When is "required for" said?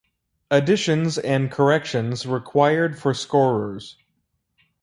2.25-3.13